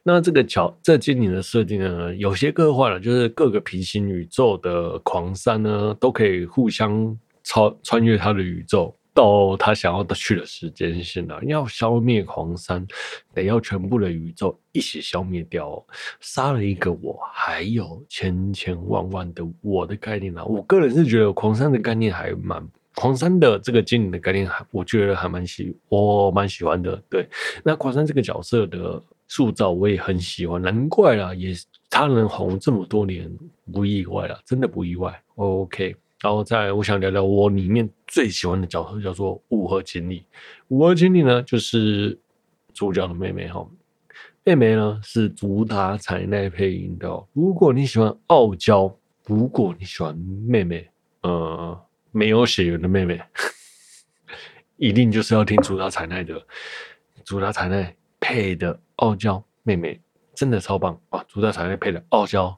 [0.03, 7.19] 那这个角这精灵的设定呢，有些科幻了，就是各个平行宇宙的狂三呢，都可以互相。
[7.47, 11.43] 超穿越他的宇宙到他想要的去的时间线了。
[11.45, 12.85] 要消灭狂三，
[13.33, 15.83] 得要全部的宇宙一起消灭掉。
[16.21, 20.45] 杀了一个我，还有千千万万的我的概念啊！
[20.45, 27.01] 我个人是觉得狂三的概念还蛮狂三的这个精灵的概念还，我觉得还蛮喜，我蛮喜欢的。
[27.09, 27.29] 对，
[27.63, 31.55] 那狂三这个角色的塑造我也很喜欢，难怪啦，也
[31.89, 33.31] 他能红这么多年，
[33.73, 35.23] 不意外啦，真的不意外。
[35.37, 35.95] OK。
[36.23, 40.25] 然后再，我想聊聊我里面最喜欢的角色，叫做五河晴里。
[40.69, 42.19] 五河晴里呢，就是
[42.73, 43.67] 主角的妹妹哈。
[44.43, 47.09] 妹妹呢是竹达彩奈配音的。
[47.33, 48.97] 如果你喜欢傲娇，
[49.27, 50.89] 如果你喜欢妹妹，
[51.23, 51.79] 呃，
[52.13, 53.21] 没有血缘的妹妹，
[54.77, 56.41] 一定就是要听竹达彩奈的。
[57.25, 60.01] 竹达彩奈配的傲娇妹妹
[60.33, 61.25] 真的超棒啊！
[61.27, 62.57] 竹达彩奈配的傲娇。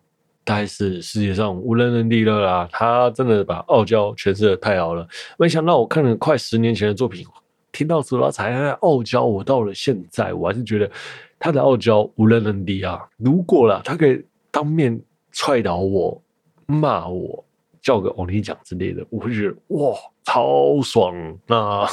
[0.49, 2.68] 大概是世界上无人能敌了啦！
[2.72, 5.07] 他真的把傲娇诠释的太好了。
[5.36, 7.22] 没想到我看了快十年前的作品，
[7.70, 10.90] 听到竹达彩奈傲娇，我到了现在，我还是觉得
[11.38, 12.99] 他的傲娇无人能敌啊！
[13.18, 14.99] 如果啦，他可以当面
[15.32, 16.18] 踹倒我、
[16.64, 17.44] 骂我、
[17.82, 19.94] 叫个欧尼酱之类的，我会觉得哇，
[20.24, 21.14] 超爽
[21.49, 21.86] 啊！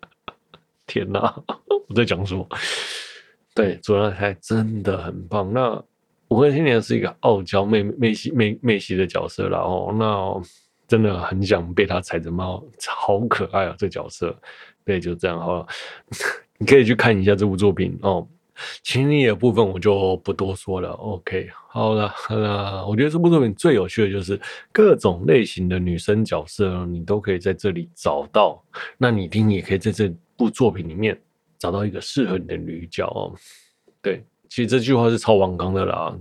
[0.88, 1.20] 天哪，
[1.86, 2.48] 我在讲什么？
[3.54, 5.52] 对，竹达彩奈真的很棒。
[5.52, 5.84] 那。
[6.28, 10.42] 五河晴里是一个傲娇妹妹系妹妹系的角色，然后那
[10.86, 13.74] 真的很想被他踩着猫，好可爱啊！
[13.78, 14.38] 这角色，
[14.84, 15.66] 对，就这样好了。
[16.58, 18.26] 你可以去看一下这部作品哦。
[18.82, 20.90] 情侣的部分我就不多说了。
[20.90, 24.38] OK，好了，好了，我觉得这部作品最有趣的就是
[24.72, 28.62] 各种类型的女生角色，你都可以在这里找到。
[28.98, 31.18] 那你一定也可以在这部作品里面
[31.56, 33.32] 找到一个适合你的女角哦。
[34.02, 34.24] 对。
[34.48, 36.16] 其实这句话是超王刚的啦。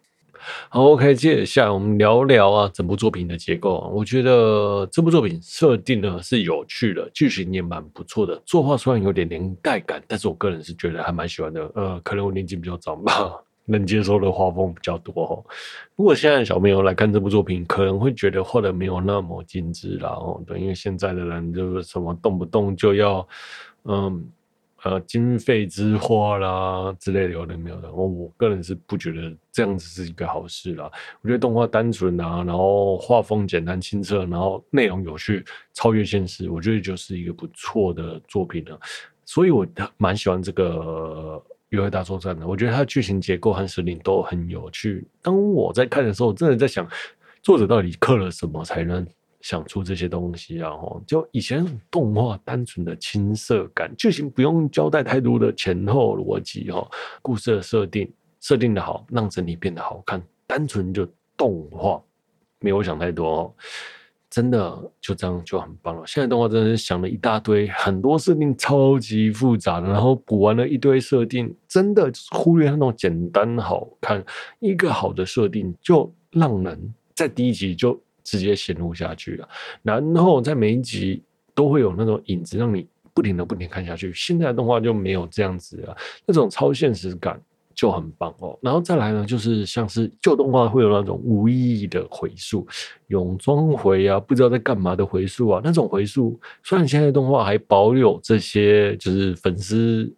[0.70, 3.92] 好，OK，接下来我们聊聊啊，整部作品的结构。
[3.94, 8.42] 我觉得这部作品设定呢是有趣的，剧情也蛮不错的。
[8.46, 11.70] 作画虽然有点年代感，但是我个人是觉得还蛮喜欢的。
[11.76, 13.34] 呃，可能我年纪比较长吧，
[13.66, 15.44] 能接受的画风比较多哦。
[15.98, 20.12] 如果现在小朋友来看这部作品，可能会觉得画的没有那么精致啦。
[20.12, 23.28] 哦，对，因为现在的人就是什么动不动就要，
[23.84, 24.30] 嗯。
[24.84, 27.92] 呃，经费之花啦之类的，有的没有的。
[27.92, 30.90] 我我个人是不觉得这样子是一个好事啦。
[31.22, 38.80] 我觉得动画单纯啊，然后画风简单清澈，然后内容有趣，超越现实，我觉得就是一个不错的作品了。
[39.26, 39.66] 所以我
[39.98, 42.48] 蛮喜欢这个《约会大作战》的。
[42.48, 45.06] 我觉得它的剧情结构和设定都很有趣。
[45.22, 46.88] 当我在看的时候，我真的在想，
[47.42, 49.06] 作者到底刻了什么才能？
[49.48, 56.86] 想出这些东西，然后就以前动画单纯的青涩感，剧情不用交代太多的前后逻辑哈，
[57.22, 62.02] 故事的设定设定的好，让整体变得好看，单纯就动画，
[62.60, 63.54] 没有想太多哦。
[64.30, 66.04] 真的就这样就很棒了。
[66.06, 74.22] 现在动画真的是想了一大堆，很多设定超级复杂的，然后补完了一堆设定，真的就是忽略那种简单好看。
[74.60, 77.98] 一个好的设定就让人在第一集就
[78.28, 79.50] 直接陷入下去了，
[79.82, 81.24] 然后在每一集
[81.56, 84.12] 都会有那种影子，让你不停的不停看下去。
[84.14, 87.42] 现在的动画就没有这样子了，那种超现实感。
[87.80, 92.66] 就很棒哦，然后再来呢，就是像是旧动画会有那种无意义的回溯，
[93.10, 100.12] 泳装回啊，不知道在干嘛的回溯啊，那种回溯，虽然现在动画还保有这些，就是粉丝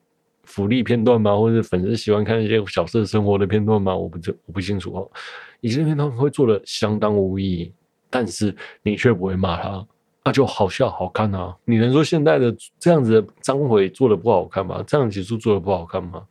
[0.45, 5.11] 福利片段吗，或者粉丝喜欢看一些小色生活的片段吗，我不知我不清楚哦。
[5.59, 7.73] 以前的片段会做的相当无意义，
[8.09, 9.87] 但是你却不会骂他，
[10.25, 11.55] 那就好笑好看啊！
[11.65, 14.83] 你能说现在的这样子的章回做的不好看吗？
[14.85, 16.27] 这样结束做的不好看吗？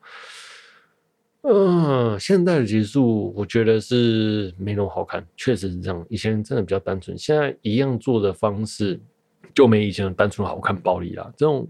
[1.42, 6.04] 嗯，现在的结束我觉得是没那么好看，确实是这样。
[6.08, 9.00] 以前真的比较单纯，现在一样做的方式
[9.54, 11.32] 就没以前的单纯好看暴力啦。
[11.36, 11.66] 这种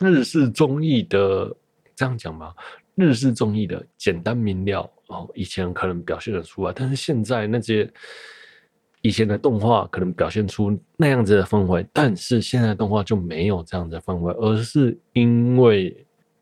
[0.00, 1.50] 日式综艺的
[1.94, 2.54] 这样讲吧，
[2.96, 7.90] 日式综艺的简单明了哦，以前可能表现得出来，但是现在那些
[9.04, 15.96] 以前的动画可能表现出那样子的氛围，但是现在的动画就没有这样子的氛围，而是因为。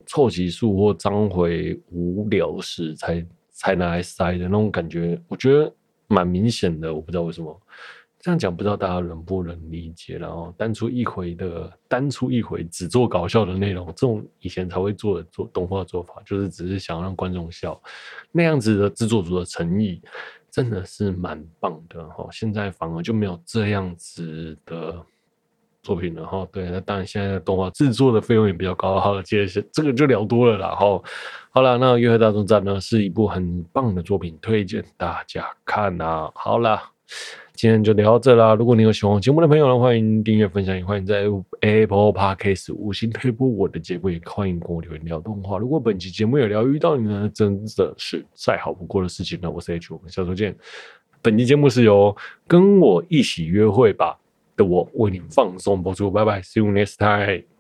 [0.05, 5.73] 凑集数或章回无聊时才才拿来塞的那种感觉，我觉得
[6.09, 6.93] 蛮明显的。
[6.93, 7.59] 我不知道为什么
[8.19, 10.19] 这样讲，不知道大家能不能理解。
[10.19, 17.81] 然后单出一回的单出一回只做搞笑的内容，这种以前才会做的做动画做法，就是只是想让观众笑，
[18.33, 20.03] 那样子的制作组的诚意
[20.53, 22.29] 真的是蛮棒的哈。
[22.31, 25.05] 现在反而就没有这样子的。
[25.85, 31.03] 作品了哈，对，那当然现在的动画制作的费用也比较高，好了，接着这个就聊多了啦，哈，
[31.51, 36.31] 好了，那《月黑大作战》呢是一部很棒的作品，推荐大家看啊。
[36.37, 36.81] 好了，
[37.55, 38.55] 今天就聊到这啦。
[38.55, 41.25] 如果你有喜欢节目的朋友呢，欢迎订阅分享，也欢迎在
[41.61, 45.59] Apple Podcast 五星推播我的节目，也欢迎跟我留言聊动画。
[45.59, 49.51] 如果本期节目有疗愈到你呢，真的是再好不过的事情了。
[49.51, 50.57] 我是 H，我们下周见。
[51.21, 52.17] 本期节目是由
[52.49, 54.19] 跟我一起约会吧。
[54.55, 57.52] 的我为你放松播出，拜拜，See you next time。